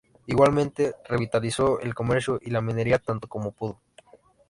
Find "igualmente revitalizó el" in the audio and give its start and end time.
0.25-1.93